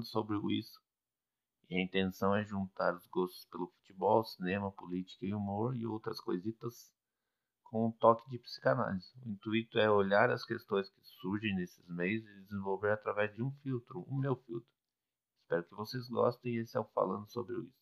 falando 0.00 0.04
sobre 0.06 0.58
isso. 0.58 0.80
E 1.68 1.76
a 1.76 1.82
intenção 1.82 2.34
é 2.34 2.44
juntar 2.44 2.94
os 2.94 3.06
gostos 3.06 3.46
pelo 3.46 3.68
futebol, 3.68 4.24
cinema, 4.24 4.72
política 4.72 5.26
e 5.26 5.34
humor 5.34 5.76
e 5.76 5.86
outras 5.86 6.20
coisitas 6.20 6.92
com 7.64 7.86
um 7.86 7.92
toque 7.92 8.28
de 8.28 8.38
psicanálise. 8.38 9.12
O 9.24 9.28
intuito 9.28 9.78
é 9.78 9.88
olhar 9.88 10.30
as 10.30 10.44
questões 10.44 10.90
que 10.90 11.00
surgem 11.20 11.54
nesses 11.54 11.86
meios 11.88 12.26
e 12.26 12.40
desenvolver 12.42 12.92
através 12.92 13.32
de 13.34 13.42
um 13.42 13.52
filtro, 13.62 14.00
o 14.00 14.18
meu 14.18 14.34
filtro. 14.34 14.68
Espero 15.42 15.64
que 15.64 15.74
vocês 15.74 16.08
gostem 16.08 16.54
e 16.54 16.58
esse 16.60 16.76
é 16.76 16.80
o 16.80 16.84
Falando 16.84 17.30
sobre 17.30 17.54
isso. 17.60 17.80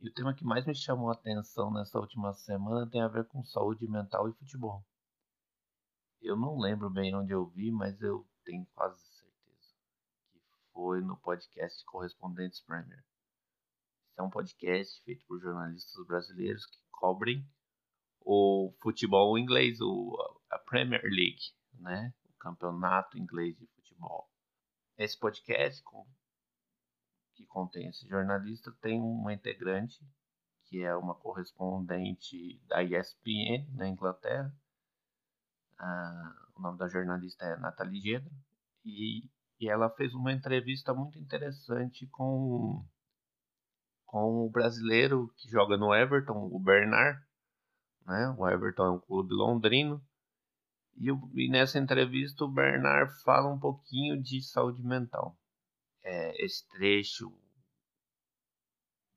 E 0.00 0.08
o 0.08 0.12
tema 0.12 0.34
que 0.34 0.44
mais 0.44 0.66
me 0.66 0.74
chamou 0.74 1.08
a 1.08 1.14
atenção 1.14 1.72
nessa 1.72 1.98
última 1.98 2.34
semana 2.34 2.86
tem 2.90 3.00
a 3.00 3.08
ver 3.08 3.26
com 3.26 3.42
saúde 3.42 3.88
mental 3.88 4.28
e 4.28 4.34
futebol. 4.34 4.84
Eu 6.20 6.36
não 6.36 6.58
lembro 6.58 6.90
bem 6.90 7.14
onde 7.14 7.32
eu 7.32 7.46
vi, 7.46 7.70
mas 7.70 7.98
eu 8.02 8.26
tenho 8.44 8.66
quase 8.74 9.00
certeza 9.00 9.74
que 10.30 10.40
foi 10.72 11.00
no 11.00 11.16
podcast 11.16 11.84
Correspondentes 11.86 12.60
Premier. 12.60 13.02
Esse 14.10 14.20
é 14.20 14.22
um 14.22 14.30
podcast 14.30 15.02
feito 15.02 15.24
por 15.26 15.40
jornalistas 15.40 16.06
brasileiros 16.06 16.66
que 16.66 16.78
cobrem 16.90 17.44
o 18.20 18.72
futebol 18.80 19.36
inglês, 19.38 19.80
o, 19.80 20.16
a 20.50 20.58
Premier 20.58 21.02
League, 21.02 21.52
né? 21.74 22.14
O 22.24 22.32
campeonato 22.38 23.18
inglês 23.18 23.56
de 23.58 23.66
futebol. 23.66 24.30
Esse 24.96 25.18
podcast, 25.18 25.82
que 27.34 27.44
contém 27.46 27.88
esse 27.88 28.06
jornalista 28.06 28.70
tem 28.80 29.00
uma 29.00 29.32
integrante 29.32 30.00
que 30.64 30.82
é 30.82 30.94
uma 30.94 31.14
correspondente 31.14 32.58
da 32.66 32.82
ESPN 32.82 33.68
na 33.74 33.88
Inglaterra. 33.88 34.54
Ah, 35.78 36.43
o 36.56 36.60
nome 36.60 36.78
da 36.78 36.88
jornalista 36.88 37.44
é 37.44 37.56
Nathalie 37.56 38.00
Gedra 38.00 38.30
e, 38.84 39.28
e 39.60 39.68
ela 39.68 39.90
fez 39.90 40.12
uma 40.14 40.32
entrevista 40.32 40.94
muito 40.94 41.18
interessante 41.18 42.06
com 42.08 42.84
com 44.06 44.46
o 44.46 44.50
brasileiro 44.50 45.32
que 45.36 45.48
joga 45.48 45.76
no 45.76 45.92
Everton, 45.92 46.48
o 46.52 46.60
Bernard. 46.60 47.20
Né? 48.06 48.32
O 48.38 48.48
Everton 48.48 48.84
é 48.84 48.90
um 48.90 49.00
clube 49.00 49.34
londrino. 49.34 50.00
E, 50.96 51.08
e 51.08 51.50
nessa 51.50 51.80
entrevista 51.80 52.44
o 52.44 52.48
Bernard 52.48 53.12
fala 53.24 53.52
um 53.52 53.58
pouquinho 53.58 54.22
de 54.22 54.40
saúde 54.40 54.80
mental 54.84 55.36
é, 56.04 56.44
esse 56.44 56.68
trecho 56.68 57.32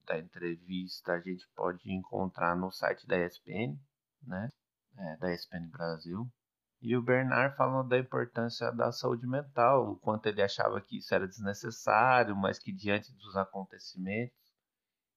da 0.06 0.18
entrevista 0.18 1.14
a 1.14 1.20
gente 1.20 1.46
pode 1.54 1.92
encontrar 1.92 2.56
no 2.56 2.72
site 2.72 3.06
da 3.06 3.18
ESPN, 3.18 3.78
né? 4.24 4.50
É, 4.98 5.18
da 5.18 5.34
ESPN 5.34 5.70
Brasil. 5.70 6.32
E 6.80 6.96
o 6.96 7.02
Bernard 7.02 7.56
falando 7.56 7.90
da 7.90 7.98
importância 7.98 8.72
da 8.72 8.92
saúde 8.92 9.26
mental, 9.26 9.92
o 9.92 10.00
quanto 10.00 10.28
ele 10.28 10.42
achava 10.42 10.80
que 10.80 10.98
isso 10.98 11.14
era 11.14 11.28
desnecessário, 11.28 12.36
mas 12.36 12.60
que 12.60 12.72
diante 12.72 13.12
dos 13.14 13.36
acontecimentos 13.36 14.38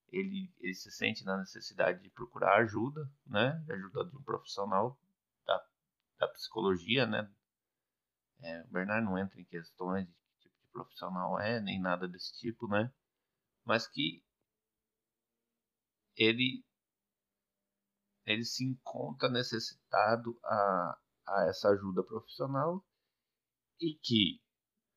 ele, 0.08 0.52
ele 0.58 0.74
se 0.74 0.90
sente 0.90 1.24
na 1.24 1.36
necessidade 1.36 2.02
de 2.02 2.10
procurar 2.10 2.58
ajuda, 2.58 3.08
né? 3.26 3.64
Ajuda 3.68 4.04
de 4.06 4.16
um 4.16 4.22
profissional 4.22 4.98
da, 5.46 5.64
da 6.18 6.28
psicologia, 6.28 7.06
né? 7.06 7.30
É, 8.42 8.62
o 8.62 8.68
Bernard 8.68 9.04
não 9.04 9.18
entra 9.18 9.40
em 9.40 9.44
questões 9.44 10.06
de 10.06 10.50
profissional 10.72 11.38
é, 11.38 11.60
nem 11.60 11.80
nada 11.80 12.08
desse 12.08 12.36
tipo, 12.38 12.66
né? 12.68 12.90
Mas 13.64 13.86
que 13.86 14.24
ele 16.16 16.64
ele 18.26 18.44
se 18.44 18.64
encontra 18.64 19.28
necessitado 19.28 20.38
a, 20.44 20.98
a 21.26 21.46
essa 21.48 21.68
ajuda 21.68 22.02
profissional 22.02 22.84
e 23.80 23.94
que 23.94 24.40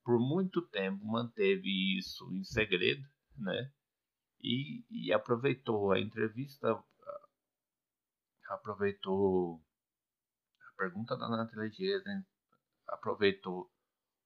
por 0.04 0.20
muito 0.20 0.62
tempo 0.62 1.06
manteve 1.06 1.98
isso 1.98 2.32
em 2.34 2.44
segredo, 2.44 3.08
né? 3.38 3.72
E, 4.42 4.84
e 4.90 5.14
aproveitou 5.14 5.92
a 5.92 6.00
entrevista, 6.00 6.84
aproveitou 8.50 9.64
a 10.68 10.76
pergunta 10.76 11.16
da 11.16 11.30
Nathalie 11.30 11.72
Gesen, 11.72 12.26
aproveitou 12.88 13.72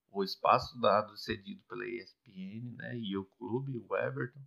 o 0.09 0.24
espaço 0.24 0.80
dado 0.80 1.16
cedido 1.18 1.62
pela 1.68 1.88
ESPN 1.88 2.75
né, 2.75 2.97
e 2.97 3.16
o 3.16 3.25
clube, 3.38 3.78
o 3.78 3.96
Everton, 3.96 4.41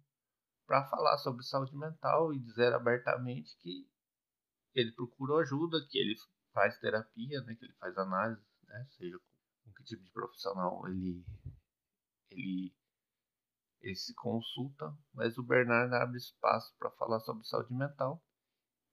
para 0.67 0.89
falar 0.89 1.19
sobre 1.19 1.45
saúde 1.45 1.77
mental 1.77 2.33
e 2.35 2.39
dizer 2.39 2.73
abertamente 2.75 3.57
que 3.59 3.89
ele 4.75 4.93
procurou 4.93 5.39
ajuda, 5.39 5.87
que 5.89 5.99
ele 5.99 6.17
faz 6.53 6.79
terapia, 6.79 7.41
né, 7.43 7.55
que 7.55 7.65
ele 7.65 7.75
faz 7.75 7.97
análise, 7.97 8.43
né, 8.65 8.87
seja 8.91 9.19
com 9.65 9.73
que 9.73 9.85
tipo 9.85 10.03
de 10.03 10.11
profissional 10.11 10.87
ele, 10.89 11.25
ele, 12.31 12.75
ele 13.81 13.97
se 13.97 14.15
consulta, 14.15 14.97
mas 15.13 15.39
o 15.39 15.43
Bernardo 15.43 15.95
abre 15.95 16.19
espaço 16.19 16.75
para 16.79 16.91
falar 16.93 17.21
sobre 17.21 17.47
saúde 17.47 17.73
mental. 17.73 18.23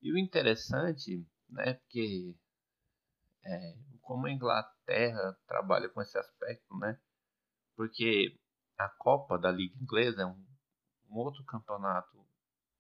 E 0.02 0.12
o 0.14 0.18
interessante, 0.18 1.28
né, 1.50 1.74
porque 1.74 2.36
é, 3.44 3.78
como 4.02 4.28
a 4.28 4.32
Inglaterra 4.32 5.38
trabalha 5.48 5.90
com 5.90 6.02
esse 6.02 6.18
aspecto, 6.18 6.78
né? 6.78 7.00
Porque 7.76 8.40
a 8.78 8.90
Copa 8.90 9.38
da 9.38 9.52
Liga 9.52 9.76
Inglesa 9.82 10.24
é 10.24 10.26
um, 10.26 10.46
um 11.10 11.18
outro 11.18 11.44
campeonato 11.46 12.26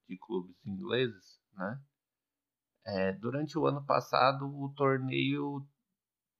de 0.07 0.17
clubes 0.17 0.55
ingleses, 0.65 1.41
né? 1.53 1.81
É, 2.87 3.11
durante 3.13 3.57
o 3.57 3.67
ano 3.67 3.85
passado, 3.85 4.45
o 4.45 4.73
torneio 4.73 5.67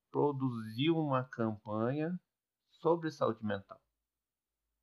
produziu 0.10 0.98
uma 0.98 1.24
campanha 1.24 2.18
sobre 2.72 3.12
saúde 3.12 3.44
mental. 3.46 3.82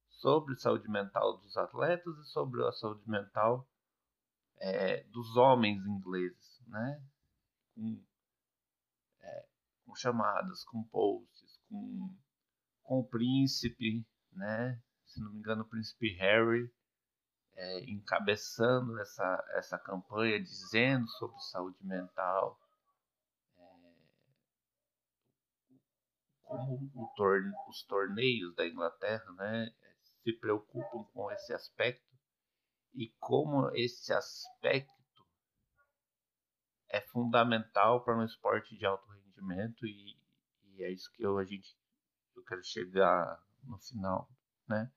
Sobre 0.09 0.57
saúde 0.57 0.89
mental 0.89 1.39
dos 1.39 1.57
atletas 1.57 2.17
e 2.19 2.25
sobre 2.27 2.63
a 2.67 2.73
saúde 2.73 3.09
mental 3.09 3.67
é, 4.59 5.03
dos 5.05 5.37
homens 5.37 5.85
ingleses, 5.87 6.63
né? 6.69 7.03
Com 7.75 8.05
com 9.95 9.95
chamadas, 9.95 10.65
com 10.65 10.83
posts, 10.85 11.61
com, 11.69 12.17
com 12.83 12.99
o 12.99 13.09
príncipe, 13.09 14.05
né? 14.33 14.81
Se 15.07 15.21
não 15.21 15.33
me 15.33 15.39
engano, 15.39 15.63
o 15.63 15.69
príncipe 15.69 16.15
Harry 16.17 16.69
é, 17.57 17.85
encabeçando 17.85 18.99
essa, 19.01 19.45
essa 19.51 19.79
campanha, 19.79 20.43
dizendo 20.43 21.09
sobre 21.11 21.39
saúde 21.41 21.79
mental. 21.85 22.61
É, 23.59 23.63
como 26.43 27.13
torne, 27.17 27.53
os 27.69 27.83
torneios 27.85 28.55
da 28.55 28.67
Inglaterra 28.67 29.31
né, 29.33 29.73
se 30.23 30.33
preocupam 30.33 31.05
com 31.13 31.31
esse 31.31 31.53
aspecto 31.53 32.05
e 32.95 33.09
como 33.19 33.71
esse 33.75 34.13
aspecto 34.13 34.93
é 36.89 37.01
fundamental 37.01 38.05
para 38.05 38.17
um 38.17 38.25
esporte 38.25 38.77
de 38.77 38.87
alto 38.87 39.09
rendimento 39.11 39.87
e, 39.87 40.17
e 40.67 40.85
é 40.85 40.91
isso 40.91 41.11
que 41.13 41.25
eu, 41.25 41.39
a 41.39 41.45
gente, 41.45 41.77
eu 42.37 42.45
quero 42.45 42.63
chegar 42.63 43.43
no 43.65 43.79
final, 43.79 44.31
né? 44.69 44.93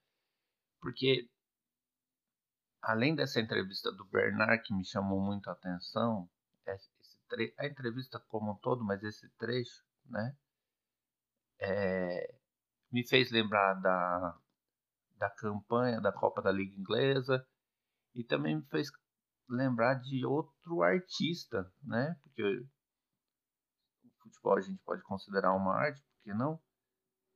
Porque 0.80 1.28
além 2.88 3.14
dessa 3.14 3.42
entrevista 3.42 3.92
do 3.92 4.06
Bernard 4.06 4.64
que 4.64 4.74
me 4.74 4.86
chamou 4.86 5.20
muito 5.20 5.50
a 5.50 5.54
atenção, 5.54 6.30
esse 6.66 6.90
a 7.58 7.68
entrevista 7.68 8.18
como 8.30 8.54
um 8.54 8.56
todo, 8.56 8.86
mas 8.86 9.04
esse 9.04 9.30
trecho, 9.38 9.84
né? 10.06 10.34
É, 11.60 12.40
me 12.90 13.06
fez 13.06 13.30
lembrar 13.30 13.74
da, 13.74 14.40
da 15.18 15.30
campanha 15.32 16.00
da 16.00 16.14
Copa 16.14 16.42
da 16.42 16.50
Liga 16.50 16.74
Inglesa 16.80 17.46
e 18.16 18.24
também 18.24 18.56
me 18.56 18.66
fez 18.68 18.90
lembrar 19.50 19.96
de 19.96 20.26
outro 20.26 20.82
artista, 20.82 21.70
né? 21.84 22.18
Porque 22.24 22.66
futebol 24.22 24.58
a 24.58 24.62
gente 24.62 24.82
pode 24.86 25.02
considerar 25.04 25.54
uma 25.54 25.76
arte, 25.76 26.02
por 26.02 26.24
que 26.24 26.34
não? 26.34 26.58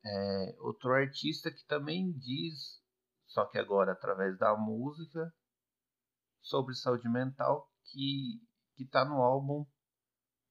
É, 0.06 0.56
outro 0.60 0.94
artista 0.94 1.52
que 1.52 1.66
também 1.66 2.14
diz, 2.14 2.82
só 3.28 3.46
que 3.48 3.58
agora 3.58 3.92
através 3.92 4.38
da 4.38 4.56
música, 4.56 5.34
sobre 6.42 6.76
saúde 6.76 7.08
mental, 7.08 7.72
que 7.86 8.42
está 8.78 9.06
no 9.06 9.22
álbum 9.22 9.66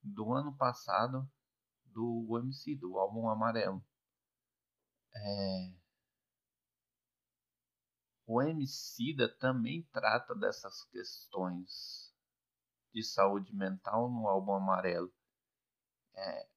do 0.02 0.32
ano 0.32 0.56
passado 0.56 1.28
do 1.86 2.38
MC, 2.38 2.76
do 2.76 2.98
álbum 2.98 3.28
Amarelo. 3.28 3.84
É... 5.14 5.74
O 8.26 8.40
Emicida 8.40 9.28
também 9.38 9.82
trata 9.92 10.34
dessas 10.36 10.84
questões 10.84 12.14
de 12.92 13.02
saúde 13.02 13.52
mental 13.54 14.08
no 14.08 14.28
álbum 14.28 14.54
Amarelo 14.54 15.12
é, 16.14 16.48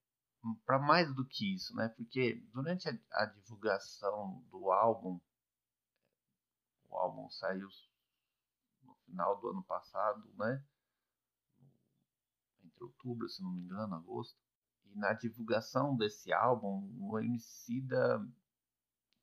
para 0.66 0.80
mais 0.80 1.14
do 1.16 1.26
que 1.26 1.56
isso, 1.56 1.76
né? 1.76 1.90
Porque 1.90 2.36
durante 2.54 2.90
a, 3.12 3.26
divulgação 3.26 4.44
do 4.52 4.72
álbum, 4.72 5.20
o 6.90 6.98
álbum 6.98 7.30
saiu 7.30 7.68
final 9.14 9.40
do 9.40 9.50
ano 9.50 9.64
passado, 9.64 10.28
né? 10.36 10.66
Entre 12.64 12.84
outubro, 12.84 13.30
se 13.30 13.44
não 13.44 13.52
me 13.52 13.62
engano, 13.62 13.94
agosto. 13.94 14.38
E 14.86 14.96
na 14.98 15.14
divulgação 15.14 15.96
desse 15.96 16.34
álbum, 16.34 16.90
o 17.00 17.20
Emicida 17.20 18.20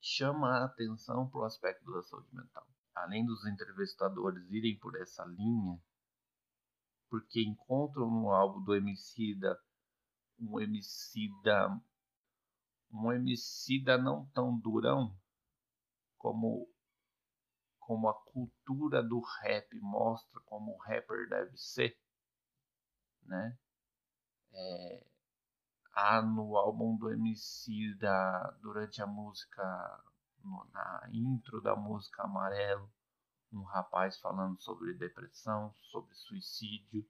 chama 0.00 0.48
a 0.48 0.64
atenção 0.64 1.28
para 1.28 1.40
o 1.40 1.44
aspecto 1.44 1.92
da 1.92 2.02
saúde 2.02 2.32
mental. 2.32 2.66
Além 2.94 3.26
dos 3.26 3.44
entrevistadores 3.46 4.48
irem 4.50 4.78
por 4.78 4.94
essa 4.96 5.24
linha, 5.24 5.78
porque 7.08 7.42
encontram 7.42 8.08
no 8.08 8.30
álbum 8.30 8.62
do 8.62 8.74
Emicida 8.74 9.60
um 10.38 10.58
Emicida 10.60 11.68
um 12.92 13.12
Emicida 13.12 13.98
não 13.98 14.26
tão 14.30 14.56
durão 14.58 15.16
como 16.16 16.69
como 17.90 18.08
a 18.08 18.14
cultura 18.14 19.02
do 19.02 19.18
rap 19.18 19.80
mostra 19.80 20.40
como 20.42 20.76
o 20.76 20.78
rapper 20.78 21.28
deve 21.28 21.58
ser, 21.58 21.98
né? 23.24 23.58
É, 24.52 25.04
há 25.92 26.22
no 26.22 26.56
álbum 26.56 26.96
do 26.96 27.10
MC 27.10 27.96
da, 27.96 28.52
durante 28.62 29.02
a 29.02 29.08
música, 29.08 29.64
na 30.72 31.08
intro 31.12 31.60
da 31.60 31.74
música 31.74 32.22
Amarelo, 32.22 32.88
um 33.52 33.64
rapaz 33.64 34.20
falando 34.20 34.62
sobre 34.62 34.94
depressão, 34.94 35.74
sobre 35.80 36.14
suicídio. 36.14 37.04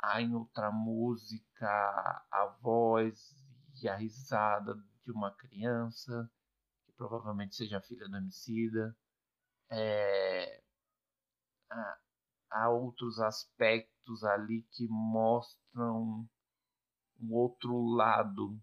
Há 0.00 0.20
em 0.20 0.34
outra 0.34 0.72
música 0.72 1.68
a 2.28 2.46
voz 2.60 3.36
e 3.80 3.88
a 3.88 3.94
risada 3.94 4.74
de 5.04 5.12
uma 5.12 5.30
criança, 5.30 6.28
que 6.86 6.92
provavelmente 6.94 7.54
seja 7.54 7.80
filha 7.80 8.08
do 8.08 8.16
homicida. 8.16 8.96
É, 9.74 10.62
há, 11.70 11.98
há 12.50 12.68
outros 12.68 13.18
aspectos 13.20 14.22
ali 14.22 14.62
que 14.72 14.86
mostram 14.86 16.28
um 17.18 17.32
outro 17.32 17.86
lado 17.86 18.60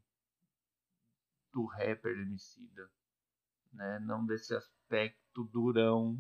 do 1.51 1.65
rapper 1.65 2.15
Emicida, 2.15 2.91
né? 3.73 3.99
Não 4.01 4.23
desse 4.23 4.55
aspecto 4.55 5.45
durão 5.45 6.15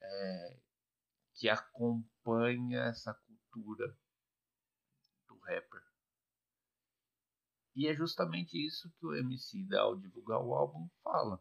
é, 0.00 0.60
que 1.34 1.48
acompanha 1.48 2.84
essa 2.84 3.12
cultura 3.52 3.94
do 5.26 5.38
rapper. 5.40 5.82
E 7.76 7.86
é 7.86 7.94
justamente 7.94 8.56
isso 8.56 8.90
que 8.98 9.06
o 9.06 9.14
Emicida, 9.14 9.78
ao 9.80 9.96
divulgar 9.96 10.40
o 10.40 10.54
álbum, 10.54 10.88
fala. 11.04 11.40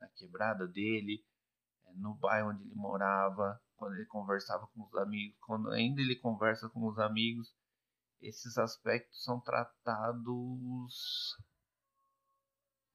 Na 0.00 0.08
quebrada 0.08 0.66
dele, 0.66 1.24
é, 1.84 1.94
no 1.94 2.14
bairro 2.14 2.50
onde 2.50 2.62
ele 2.62 2.74
morava, 2.74 3.60
quando 3.76 3.94
ele 3.94 4.06
conversava 4.06 4.66
com 4.68 4.82
os 4.84 4.94
amigos, 4.96 5.38
quando 5.40 5.70
ainda 5.70 6.00
ele 6.00 6.16
conversa 6.16 6.68
com 6.68 6.86
os 6.86 6.98
amigos, 6.98 7.54
esses 8.20 8.56
aspectos 8.58 9.22
são 9.22 9.40
tratados 9.40 11.36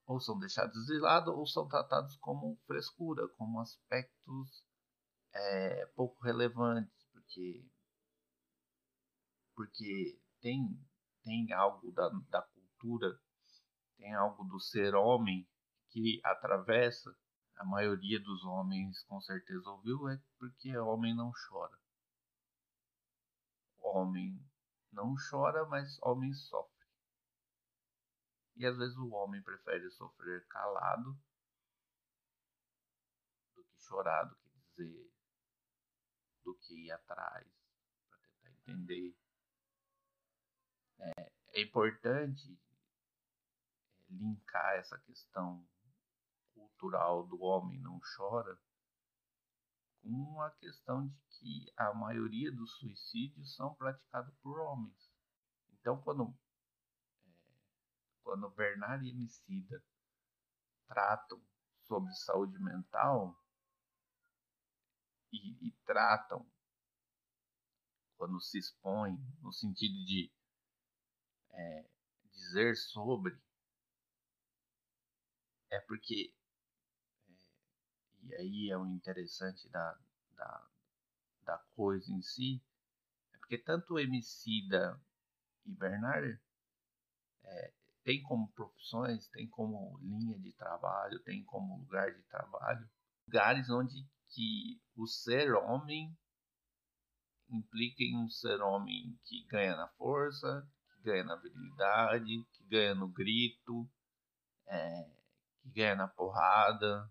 ou 0.05 0.19
são 0.19 0.37
deixados 0.39 0.85
de 0.85 0.99
lado 0.99 1.31
ou 1.31 1.45
são 1.45 1.67
tratados 1.67 2.17
como 2.17 2.59
frescura, 2.65 3.27
como 3.37 3.59
aspectos 3.59 4.65
é, 5.33 5.85
pouco 5.95 6.21
relevantes, 6.23 7.05
porque 7.11 7.65
porque 9.55 10.19
tem 10.41 10.79
tem 11.23 11.53
algo 11.53 11.91
da, 11.91 12.09
da 12.29 12.41
cultura, 12.41 13.17
tem 13.97 14.13
algo 14.15 14.43
do 14.45 14.59
ser 14.59 14.95
homem 14.95 15.47
que 15.91 16.21
atravessa 16.23 17.15
a 17.57 17.65
maioria 17.65 18.19
dos 18.19 18.43
homens 18.43 19.03
com 19.03 19.21
certeza 19.21 19.69
ouviu, 19.69 20.09
é 20.09 20.19
porque 20.39 20.75
homem 20.77 21.15
não 21.15 21.31
chora. 21.47 21.77
Homem 23.79 24.43
não 24.91 25.15
chora, 25.29 25.65
mas 25.65 26.01
homem 26.01 26.33
sofre. 26.33 26.87
E 28.55 28.65
às 28.65 28.77
vezes 28.77 28.97
o 28.97 29.09
homem 29.09 29.41
prefere 29.41 29.89
sofrer 29.91 30.45
calado 30.47 31.17
do 33.55 33.63
que 33.63 33.81
chorar, 33.81 34.23
do 34.23 34.35
que 34.35 34.49
dizer, 34.49 35.11
do 36.43 36.55
que 36.55 36.85
ir 36.85 36.91
atrás 36.91 37.47
para 38.09 38.17
tentar 38.19 38.51
entender. 38.51 39.15
É, 40.99 41.31
é 41.53 41.61
importante 41.61 42.59
é, 44.09 44.13
linkar 44.13 44.75
essa 44.75 44.97
questão 44.99 45.67
cultural 46.81 47.27
do 47.27 47.39
homem 47.43 47.79
não 47.79 47.99
chora 48.17 48.59
com 50.01 50.41
a 50.41 50.49
questão 50.49 51.07
de 51.07 51.15
que 51.29 51.71
a 51.77 51.93
maioria 51.93 52.51
dos 52.51 52.75
suicídios 52.77 53.55
são 53.55 53.75
praticados 53.75 54.33
por 54.41 54.59
homens. 54.59 55.11
Então, 55.73 56.01
quando, 56.01 56.35
é, 57.23 57.55
quando 58.23 58.49
Bernard 58.49 59.05
e 59.05 59.11
Emicida 59.11 59.83
tratam 60.87 61.39
sobre 61.83 62.11
saúde 62.13 62.57
mental 62.57 63.39
e, 65.31 65.67
e 65.67 65.71
tratam 65.85 66.49
quando 68.17 68.41
se 68.41 68.57
expõem 68.57 69.17
no 69.41 69.53
sentido 69.53 70.03
de 70.05 70.31
é, 71.51 71.89
dizer 72.31 72.75
sobre 72.75 73.39
é 75.69 75.79
porque 75.81 76.33
e 78.23 78.35
aí 78.35 78.69
é 78.69 78.77
o 78.77 78.85
interessante 78.85 79.67
da, 79.69 79.97
da, 80.35 80.67
da 81.43 81.57
coisa 81.75 82.11
em 82.11 82.21
si, 82.21 82.61
é 83.33 83.37
porque 83.37 83.57
tanto 83.57 83.95
o 83.95 83.99
Emicida 83.99 84.99
e 85.65 85.71
Bernard 85.71 86.39
é, 87.43 87.73
tem 88.03 88.21
como 88.23 88.51
profissões, 88.51 89.27
tem 89.27 89.47
como 89.47 89.97
linha 89.99 90.39
de 90.39 90.51
trabalho, 90.53 91.19
tem 91.19 91.43
como 91.43 91.77
lugar 91.79 92.13
de 92.13 92.21
trabalho, 92.23 92.89
lugares 93.27 93.69
onde 93.69 94.07
que 94.29 94.81
o 94.95 95.07
ser 95.07 95.53
homem 95.53 96.15
implica 97.49 98.03
em 98.03 98.17
um 98.17 98.29
ser 98.29 98.61
homem 98.61 99.19
que 99.25 99.43
ganha 99.45 99.75
na 99.75 99.87
força, 99.89 100.67
que 100.93 101.03
ganha 101.03 101.23
na 101.23 101.35
virilidade, 101.35 102.45
que 102.53 102.63
ganha 102.65 102.95
no 102.95 103.07
grito, 103.07 103.89
é, 104.67 105.09
que 105.61 105.69
ganha 105.69 105.95
na 105.95 106.07
porrada, 106.07 107.09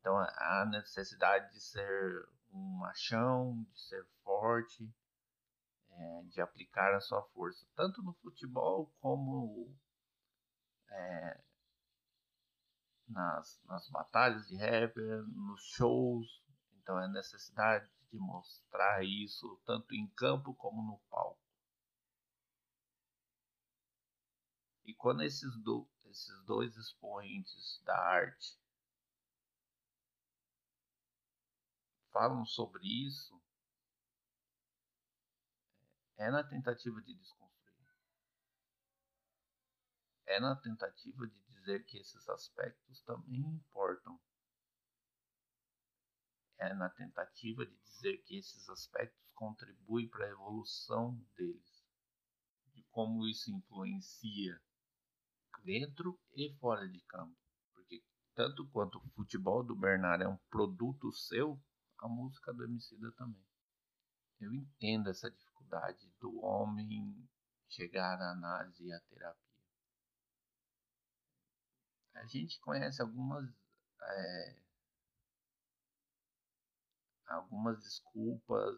então 0.00 0.18
a 0.18 0.66
necessidade 0.66 1.52
de 1.52 1.60
ser 1.60 2.28
um 2.52 2.78
machão, 2.78 3.62
de 3.70 3.80
ser 3.80 4.04
forte, 4.24 4.90
é, 5.90 6.22
de 6.24 6.40
aplicar 6.40 6.94
a 6.94 7.00
sua 7.00 7.22
força, 7.28 7.66
tanto 7.76 8.02
no 8.02 8.14
futebol 8.14 8.92
como 9.00 9.76
é, 10.90 11.40
nas, 13.08 13.60
nas 13.66 13.88
batalhas 13.90 14.48
de 14.48 14.56
rapper, 14.56 15.22
nos 15.28 15.62
shows. 15.74 16.42
Então 16.82 16.98
é 16.98 17.06
necessidade 17.08 17.88
de 18.10 18.18
mostrar 18.18 19.04
isso 19.04 19.60
tanto 19.66 19.94
em 19.94 20.08
campo 20.08 20.54
como 20.54 20.82
no 20.82 20.98
palco. 21.10 21.38
E 24.84 24.94
quando 24.94 25.22
esses, 25.22 25.56
do, 25.62 25.88
esses 26.06 26.42
dois 26.44 26.74
expoentes 26.76 27.80
da 27.84 27.96
arte 27.96 28.58
falam 32.12 32.44
sobre 32.44 32.86
isso 32.86 33.40
é 36.16 36.30
na 36.30 36.44
tentativa 36.44 37.00
de 37.00 37.14
desconstruir. 37.14 37.88
É 40.26 40.38
na 40.38 40.54
tentativa 40.54 41.26
de 41.26 41.40
dizer 41.44 41.84
que 41.86 41.98
esses 41.98 42.28
aspectos 42.28 43.00
também 43.02 43.40
importam. 43.40 44.20
É 46.58 46.74
na 46.74 46.90
tentativa 46.90 47.64
de 47.64 47.74
dizer 47.78 48.18
que 48.18 48.36
esses 48.36 48.68
aspectos 48.68 49.30
contribuem 49.34 50.08
para 50.08 50.26
a 50.26 50.30
evolução 50.30 51.14
deles, 51.34 51.86
de 52.74 52.82
como 52.90 53.26
isso 53.26 53.50
influencia 53.50 54.60
dentro 55.64 56.20
e 56.34 56.54
fora 56.58 56.86
de 56.86 57.00
campo. 57.02 57.34
Porque 57.72 58.04
tanto 58.34 58.68
quanto 58.68 58.98
o 58.98 59.08
futebol 59.10 59.64
do 59.64 59.74
Bernard 59.74 60.22
é 60.22 60.28
um 60.28 60.36
produto 60.50 61.10
seu, 61.12 61.58
a 62.00 62.08
música 62.08 62.52
do 62.52 62.64
Emicida 62.64 63.12
também. 63.12 63.44
Eu 64.40 64.52
entendo 64.54 65.10
essa 65.10 65.30
dificuldade 65.30 66.10
do 66.18 66.42
homem 66.42 67.28
chegar 67.68 68.20
à 68.20 68.32
análise 68.32 68.84
e 68.84 68.92
à 68.92 69.00
terapia. 69.00 69.50
A 72.14 72.26
gente 72.26 72.58
conhece 72.60 73.00
algumas 73.00 73.48
é, 74.02 74.56
algumas 77.26 77.78
desculpas 77.82 78.76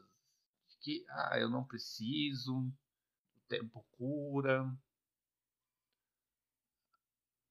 de 0.68 0.76
que 0.80 1.06
ah, 1.08 1.38
eu 1.38 1.48
não 1.48 1.64
preciso, 1.64 2.58
o 2.58 3.40
tempo 3.48 3.84
cura, 3.92 4.64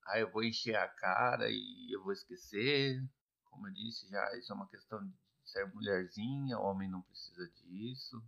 ah, 0.05 0.19
eu 0.19 0.29
vou 0.31 0.43
encher 0.43 0.75
a 0.75 0.87
cara 0.87 1.49
e 1.49 1.91
eu 1.91 2.03
vou 2.03 2.11
esquecer. 2.11 3.01
Como 3.45 3.67
eu 3.67 3.73
disse, 3.73 4.09
já 4.09 4.37
isso 4.37 4.51
é 4.51 4.55
uma 4.55 4.67
questão 4.67 5.05
de 5.05 5.13
ser 5.51 5.67
mulherzinha, 5.73 6.57
homem 6.57 6.89
não 6.89 7.01
precisa 7.01 7.47
disso. 7.49 8.23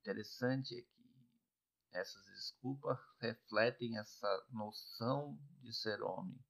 Interessante 0.00 0.78
é 0.78 0.82
que 0.82 0.98
essas 1.92 2.24
desculpas 2.26 2.98
refletem 3.20 3.98
essa 3.98 4.46
noção 4.50 5.38
de 5.60 5.72
ser 5.74 6.02
homem. 6.02 6.42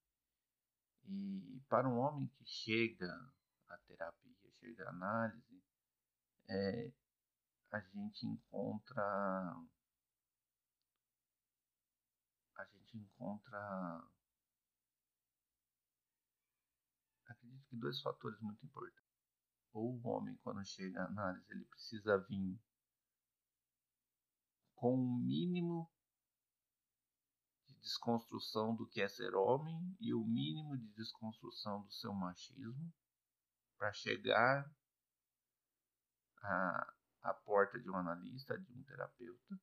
E 1.05 1.61
para 1.69 1.89
um 1.89 1.99
homem 1.99 2.29
que 2.29 2.45
chega 2.45 3.13
à 3.69 3.77
terapia, 3.79 4.53
chega 4.61 4.87
à 4.87 4.91
análise, 4.91 5.63
é, 6.49 6.93
a 7.73 7.81
gente 7.81 8.27
encontra 8.27 9.03
a 12.55 12.65
gente 12.65 12.99
encontra 12.99 14.05
que 17.69 17.77
dois 17.77 18.01
fatores 18.01 18.41
muito 18.41 18.65
importantes. 18.65 19.09
Ou 19.73 19.95
o 19.95 20.09
homem, 20.09 20.37
quando 20.43 20.65
chega 20.65 21.03
à 21.03 21.07
análise, 21.07 21.45
ele 21.51 21.65
precisa 21.67 22.19
vir 22.19 22.59
com 24.75 24.95
o 24.95 25.03
um 25.03 25.19
mínimo 25.19 25.91
de 27.67 27.75
desconstrução 27.75 28.75
do 28.75 28.87
que 28.87 29.01
é 29.03 29.09
ser 29.09 29.35
homem 29.35 29.97
e 30.01 30.15
o 30.15 30.25
mínimo 30.25 30.77
de 30.77 30.87
desconstrução 30.95 31.83
do 31.83 31.93
seu 31.93 32.13
machismo 32.15 32.93
para 33.77 33.93
chegar 33.93 34.71
à, 36.43 36.95
à 37.23 37.35
porta 37.35 37.79
de 37.79 37.91
um 37.91 37.97
analista, 37.97 38.59
de 38.59 38.73
um 38.73 38.83
terapeuta, 38.85 39.61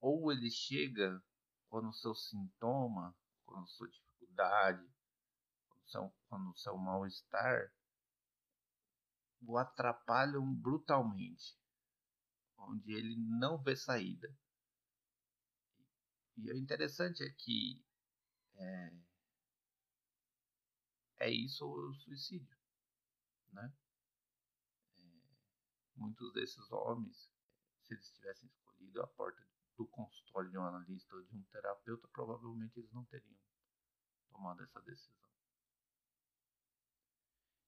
ou 0.00 0.30
ele 0.30 0.50
chega 0.50 1.22
quando 1.68 1.88
o 1.88 1.94
seu 1.94 2.14
sintoma, 2.14 3.16
quando 3.44 3.64
a 3.64 3.68
sua 3.68 3.88
dificuldade, 3.88 4.95
quando 5.86 5.88
o 5.88 5.90
seu, 5.90 6.14
quando 6.28 6.50
o 6.50 6.56
seu 6.56 6.76
mal-estar 6.76 7.72
o 9.42 9.56
atrapalham 9.58 10.54
brutalmente, 10.54 11.56
onde 12.58 12.92
ele 12.92 13.16
não 13.16 13.62
vê 13.62 13.76
saída. 13.76 14.34
E 16.36 16.50
o 16.50 16.56
interessante 16.56 17.22
é 17.22 17.30
que 17.30 17.84
é, 18.54 18.92
é 21.18 21.30
isso 21.30 21.66
o 21.66 21.94
suicídio, 21.94 22.56
né? 23.52 23.72
É, 24.98 25.02
muitos 25.94 26.32
desses 26.32 26.70
homens, 26.72 27.30
se 27.82 27.94
eles 27.94 28.10
tivessem 28.10 28.48
escolhido 28.48 29.02
a 29.02 29.06
porta 29.06 29.46
do 29.76 29.86
consultório 29.86 30.50
de 30.50 30.58
um 30.58 30.64
analista 30.64 31.14
ou 31.14 31.22
de 31.22 31.36
um 31.36 31.42
terapeuta, 31.44 32.08
provavelmente 32.08 32.78
eles 32.78 32.92
não 32.92 33.04
teriam 33.04 33.38
tomado 34.28 34.62
essa 34.62 34.80
decisão. 34.82 35.35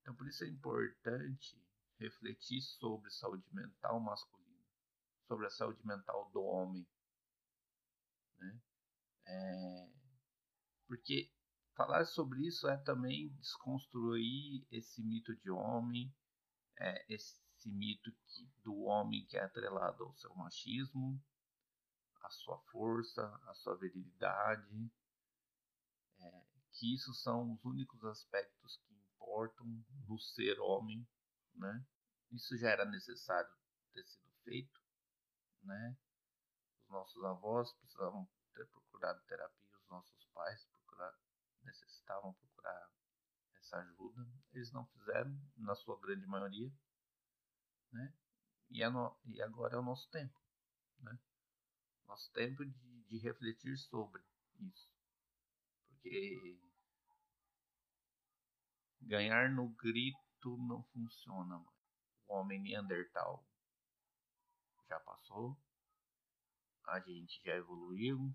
Então, 0.09 0.17
por 0.17 0.27
isso 0.27 0.43
é 0.43 0.49
importante 0.49 1.63
refletir 1.99 2.63
sobre 2.63 3.11
saúde 3.11 3.45
mental 3.53 4.01
masculina, 4.01 4.65
sobre 5.27 5.47
a 5.47 5.51
saúde 5.51 5.87
mental 5.87 6.31
do 6.33 6.43
homem, 6.43 6.89
né? 8.39 8.59
É, 9.27 9.91
porque 10.87 11.31
falar 11.77 12.07
sobre 12.07 12.41
isso 12.47 12.67
é 12.71 12.79
também 12.79 13.29
desconstruir 13.35 14.67
esse 14.71 15.03
mito 15.03 15.37
de 15.37 15.51
homem, 15.51 16.11
é, 16.79 17.05
esse 17.13 17.39
mito 17.67 18.11
que, 18.29 18.47
do 18.65 18.85
homem 18.85 19.27
que 19.27 19.37
é 19.37 19.43
atrelado 19.45 20.05
ao 20.05 20.17
seu 20.17 20.35
machismo, 20.37 21.23
a 22.23 22.31
sua 22.31 22.59
força, 22.71 23.27
a 23.47 23.53
sua 23.53 23.77
virilidade, 23.77 24.91
é, 26.19 26.47
que 26.73 26.95
isso 26.95 27.13
são 27.13 27.53
os 27.53 27.63
únicos 27.63 28.03
aspectos 28.05 28.81
importam 29.19 29.67
no 30.07 30.19
ser 30.19 30.59
homem, 30.61 31.07
né? 31.55 31.85
Isso 32.31 32.57
já 32.57 32.71
era 32.71 32.85
necessário 32.85 33.51
ter 33.93 34.05
sido 34.05 34.31
feito, 34.45 34.81
né? 35.63 35.97
Os 36.85 36.89
nossos 36.91 37.25
avós 37.25 37.73
precisavam 37.75 38.29
ter 38.55 38.67
procurado 38.67 39.21
terapia, 39.27 39.79
os 39.83 39.89
nossos 39.89 40.25
pais 40.33 40.65
procurar, 40.67 41.15
necessitavam 41.63 42.33
procurar 42.35 42.91
essa 43.57 43.79
ajuda. 43.79 44.27
Eles 44.53 44.73
não 44.73 44.87
fizeram, 44.87 45.37
na 45.57 45.75
sua 45.75 45.99
grande 46.01 46.27
maioria, 46.27 46.73
né? 47.93 48.15
E, 48.71 48.83
é 48.83 48.89
no, 48.89 49.19
e 49.25 49.41
agora 49.43 49.77
é 49.77 49.79
o 49.79 49.83
nosso 49.83 50.09
tempo, 50.11 50.39
né? 51.01 51.19
nosso 52.07 52.31
tempo 52.33 52.65
de, 52.65 53.05
de 53.05 53.19
refletir 53.19 53.77
sobre 53.79 54.23
isso. 54.61 54.91
Porque 55.89 56.61
ganhar 59.09 59.51
no 59.51 59.71
grito 59.71 60.57
não 60.59 60.83
funciona 60.93 61.59
mais. 61.59 61.79
O 62.29 62.35
homem 62.35 62.61
Neandertal 62.61 63.43
já 64.87 65.01
passou, 65.01 65.59
a 66.85 67.01
gente 67.01 67.43
já 67.43 67.55
evoluiu, 67.55 68.35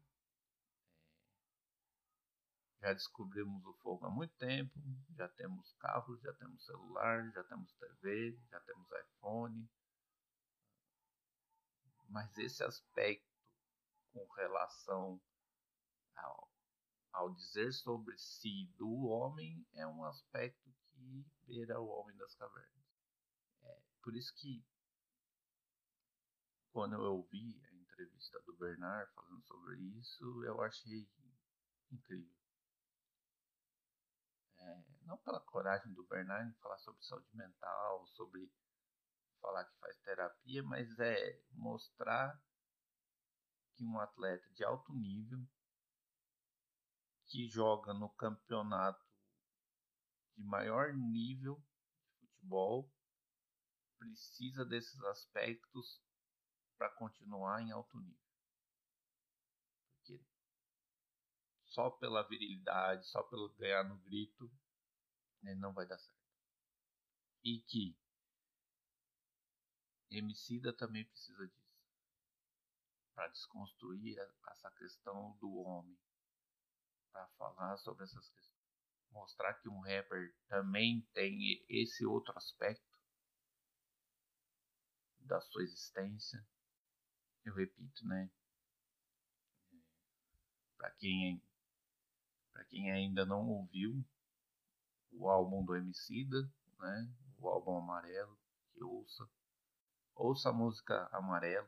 é, 2.82 2.88
já 2.88 2.94
descobrimos 2.94 3.64
o 3.66 3.74
fogo 3.76 4.06
há 4.06 4.10
muito 4.10 4.36
tempo, 4.36 4.74
já 5.16 5.30
temos 5.30 5.74
carros, 5.74 6.20
já 6.22 6.34
temos 6.34 6.66
celular, 6.66 7.32
já 7.32 7.44
temos 7.44 7.72
TV, 7.74 8.38
já 8.50 8.60
temos 8.62 8.88
iPhone. 8.92 9.70
Mas 12.10 12.36
esse 12.38 12.64
aspecto 12.64 13.26
com 14.12 14.28
relação 14.34 15.22
ao, 16.16 16.53
ao 17.14 17.32
dizer 17.34 17.72
sobre 17.72 18.18
si 18.18 18.66
do 18.78 19.06
homem 19.06 19.66
é 19.74 19.86
um 19.86 20.04
aspecto 20.04 20.74
que 20.90 21.26
beira 21.46 21.80
o 21.80 21.88
homem 21.88 22.18
das 22.18 22.34
cavernas. 22.36 22.84
É, 23.62 23.82
por 24.02 24.16
isso 24.16 24.34
que 24.36 24.66
quando 26.72 26.96
eu 26.96 27.18
ouvi 27.18 27.62
a 27.68 27.76
entrevista 27.76 28.42
do 28.42 28.56
Bernard 28.56 29.10
falando 29.14 29.44
sobre 29.44 29.78
isso, 30.00 30.44
eu 30.44 30.60
achei 30.64 31.08
incrível. 31.92 32.36
É, 34.58 34.84
não 35.06 35.18
pela 35.20 35.40
coragem 35.40 35.94
do 35.94 36.04
Bernard 36.06 36.52
de 36.52 36.60
falar 36.60 36.80
sobre 36.80 37.04
saúde 37.04 37.30
mental, 37.36 38.08
sobre 38.08 38.52
falar 39.40 39.66
que 39.66 39.78
faz 39.78 39.96
terapia, 40.00 40.64
mas 40.64 40.98
é 41.00 41.40
mostrar 41.52 42.42
que 43.76 43.86
um 43.86 44.00
atleta 44.00 44.50
de 44.54 44.64
alto 44.64 44.94
nível 44.94 45.46
que 47.34 47.48
joga 47.48 47.96
no 47.96 48.12
campeonato 48.12 49.04
de 50.38 50.44
maior 50.44 50.94
nível 50.94 51.56
de 52.20 52.28
futebol 52.28 52.94
precisa 53.98 54.64
desses 54.64 55.02
aspectos 55.06 56.00
para 56.78 56.92
continuar 56.92 57.60
em 57.64 57.72
alto 57.72 57.98
nível. 57.98 58.22
Porque 59.96 60.24
só 61.66 61.90
pela 61.90 62.22
virilidade, 62.22 63.08
só 63.08 63.24
pelo 63.24 63.50
ganhar 63.56 63.84
no 63.84 63.98
grito, 64.02 64.52
ele 65.42 65.56
não 65.56 65.74
vai 65.74 65.88
dar 65.88 65.98
certo. 65.98 66.22
E 67.44 67.62
que 67.62 67.98
Emicida 70.12 70.72
também 70.72 71.04
precisa 71.04 71.48
disso 71.48 71.64
para 73.16 73.28
desconstruir 73.30 74.20
essa 74.20 74.70
questão 74.78 75.36
do 75.38 75.52
homem, 75.56 75.98
falar 77.52 77.78
sobre 77.78 78.04
essas 78.04 78.30
questões, 78.30 78.54
mostrar 79.12 79.54
que 79.56 79.70
um 79.70 79.82
rapper 79.82 80.34
também 80.48 81.02
tem 81.14 81.64
esse 81.70 82.06
outro 82.06 82.36
aspecto 82.38 82.98
da 85.20 85.40
sua 85.42 85.64
existência. 85.64 86.46
Eu 87.44 87.54
repito, 87.54 88.06
né? 88.08 88.30
Para 90.78 90.92
quem 90.92 91.42
para 92.52 92.64
quem 92.66 92.92
ainda 92.92 93.26
não 93.26 93.50
ouviu 93.50 94.06
o 95.12 95.28
álbum 95.28 95.66
do 95.66 95.76
Emicida, 95.76 96.50
né? 96.80 97.12
O 97.40 97.50
álbum 97.50 97.78
Amarelo, 97.78 98.38
que 98.74 98.84
ouça. 98.84 99.28
Ouça 100.16 100.50
a 100.50 100.54
música 100.54 101.08
Amarelo 101.12 101.68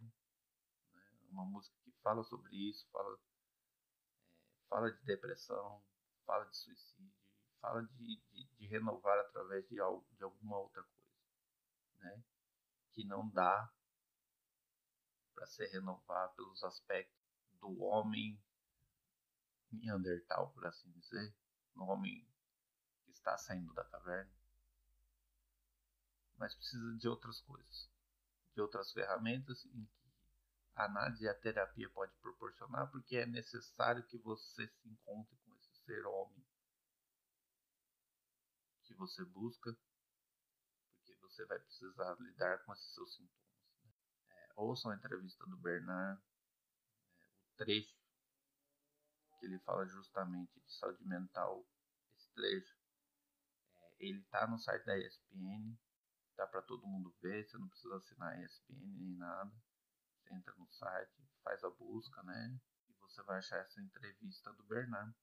uma 1.36 1.46
música 1.46 1.76
que 1.84 1.92
fala 2.02 2.24
sobre 2.24 2.56
isso, 2.56 2.88
fala, 2.92 3.18
fala 4.70 4.92
de 4.92 5.04
depressão, 5.04 5.84
fala 6.26 6.46
de 6.46 6.58
suicídio, 6.58 7.14
fala 7.60 7.84
de, 7.84 8.22
de, 8.32 8.46
de 8.58 8.68
renovar 8.68 9.18
através 9.20 9.68
de, 9.70 9.80
algo, 9.80 10.06
de 10.18 10.24
alguma 10.24 10.58
outra 10.58 10.84
coisa, 10.84 11.10
né? 12.00 12.24
Que 12.94 13.04
não 13.04 13.30
dá 13.30 13.72
para 15.34 15.46
se 15.48 15.66
renovar 15.68 16.34
pelos 16.36 16.64
aspectos 16.64 17.26
do 17.60 17.82
homem 17.84 18.42
Neandertal, 19.72 20.52
por 20.52 20.66
assim 20.66 20.90
dizer, 20.92 21.36
no 21.76 21.86
homem 21.86 22.26
que 23.04 23.12
está 23.12 23.38
saindo 23.38 23.74
da 23.74 23.84
caverna, 23.84 24.32
mas 26.38 26.56
precisa 26.56 26.98
de 26.98 27.08
outras 27.08 27.42
coisas, 27.42 27.90
de 28.54 28.62
outras 28.62 28.92
ferramentas 28.94 29.66
em 29.66 29.86
que 29.86 30.05
a 30.76 30.86
análise 30.86 31.24
e 31.24 31.30
a 31.30 31.34
terapia 31.34 31.90
pode 31.90 32.14
proporcionar, 32.18 32.92
porque 32.92 33.18
é 33.18 33.26
necessário 33.26 34.06
que 34.08 34.18
você 34.18 34.68
se 34.68 34.90
encontre 34.90 35.38
com 35.38 35.56
esse 35.56 35.74
ser 35.86 36.06
homem 36.06 36.46
que 38.84 38.94
você 38.94 39.24
busca, 39.26 39.76
porque 40.98 41.16
você 41.22 41.46
vai 41.46 41.60
precisar 41.60 42.16
lidar 42.20 42.64
com 42.66 42.74
esses 42.74 42.94
seus 42.94 43.16
sintomas. 43.16 43.32
Né? 43.84 43.92
É, 44.30 44.54
ouçam 44.58 44.92
a 44.92 44.96
entrevista 44.96 45.46
do 45.46 45.58
Bernard, 45.58 46.22
trecho 47.56 47.96
que 49.40 49.46
ele 49.46 49.60
fala 49.60 49.86
justamente 49.88 50.60
de 50.60 50.74
saúde 50.74 51.04
mental, 51.06 51.66
esse 52.18 52.30
trecho, 52.34 52.76
é, 53.76 53.96
ele 54.00 54.22
tá 54.24 54.48
no 54.48 54.58
site 54.60 54.86
da 54.86 54.98
ESPN, 54.98 55.78
tá 56.36 56.46
para 56.48 56.62
todo 56.62 56.88
mundo 56.88 57.16
ver, 57.22 57.46
você 57.46 57.58
não 57.58 57.70
precisa 57.70 57.96
assinar 57.96 58.44
ESPN 58.44 58.98
nem 58.98 59.16
nada. 59.16 59.52
Você 60.26 60.34
entra 60.34 60.56
no 60.56 60.68
site, 60.72 61.24
faz 61.44 61.64
a 61.64 61.70
busca, 61.70 62.24
né? 62.24 62.60
E 62.90 62.94
você 62.94 63.22
vai 63.22 63.38
achar 63.38 63.58
essa 63.58 63.80
entrevista 63.80 64.52
do 64.54 64.64
Bernard. 64.64 65.16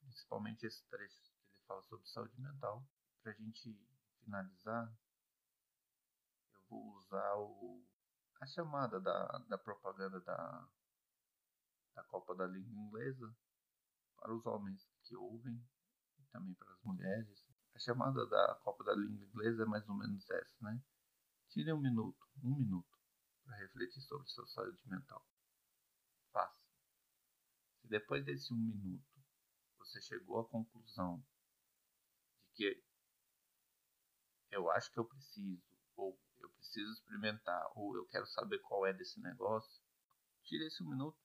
Principalmente 0.00 0.66
esse 0.66 0.84
trecho 0.88 1.22
que 1.22 1.30
ele 1.30 1.64
fala 1.66 1.82
sobre 1.84 2.06
saúde 2.06 2.38
mental. 2.38 2.86
Pra 3.22 3.32
gente 3.32 3.74
finalizar, 4.20 4.92
eu 6.52 6.62
vou 6.68 6.96
usar 6.98 7.36
o, 7.36 7.82
a 8.40 8.46
chamada 8.46 9.00
da, 9.00 9.26
da 9.48 9.56
propaganda 9.56 10.20
da, 10.20 10.68
da 11.94 12.04
Copa 12.04 12.34
da 12.34 12.46
Liga 12.46 12.70
Inglesa 12.70 13.34
para 14.16 14.34
os 14.34 14.44
homens 14.44 14.86
que 15.04 15.16
ouvem 15.16 15.66
e 16.18 16.24
também 16.26 16.54
para 16.54 16.70
as 16.74 16.82
mulheres. 16.82 17.46
A 17.74 17.78
chamada 17.78 18.26
da 18.26 18.56
Copa 18.56 18.84
da 18.84 18.94
Língua 18.94 19.26
Inglesa 19.26 19.62
é 19.62 19.66
mais 19.66 19.88
ou 19.88 19.94
menos 19.94 20.28
essa, 20.28 20.56
né? 20.60 20.82
Tire 21.48 21.72
um 21.72 21.80
minuto, 21.80 22.28
um 22.42 22.54
minuto, 22.54 22.97
para 23.48 23.56
refletir 23.56 24.02
sobre 24.02 24.28
sua 24.28 24.46
saúde 24.46 24.78
mental. 24.84 25.26
Faça. 26.30 26.60
Se 27.80 27.88
depois 27.88 28.22
desse 28.24 28.52
um 28.52 28.58
minuto 28.58 29.02
você 29.78 30.02
chegou 30.02 30.40
à 30.40 30.48
conclusão 30.48 31.18
de 32.42 32.52
que 32.54 32.84
eu 34.50 34.70
acho 34.70 34.92
que 34.92 34.98
eu 34.98 35.06
preciso, 35.06 35.62
ou 35.96 36.20
eu 36.38 36.50
preciso 36.50 36.92
experimentar, 36.92 37.72
ou 37.74 37.96
eu 37.96 38.06
quero 38.06 38.26
saber 38.26 38.58
qual 38.58 38.86
é 38.86 38.92
desse 38.92 39.18
negócio, 39.20 39.82
tire 40.42 40.66
esse 40.66 40.82
um 40.82 40.90
minuto 40.90 41.18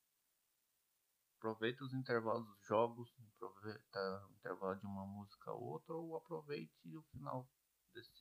aproveita 1.38 1.84
os 1.84 1.94
intervalos 1.94 2.48
dos 2.48 2.66
jogos, 2.66 3.14
aproveita 3.36 4.28
o 4.30 4.34
intervalo 4.36 4.80
de 4.80 4.86
uma 4.86 5.06
música 5.06 5.52
ou 5.52 5.62
outra, 5.62 5.94
ou 5.94 6.16
aproveite 6.16 6.96
o 6.96 7.04
final 7.12 7.46
desse 7.94 8.14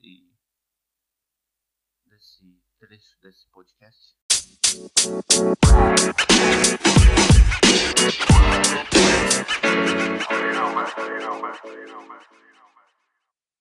desse 2.12 2.44
trecho 2.78 3.18
desse 3.22 3.46
podcast. 3.48 4.14
Música 4.74 6.12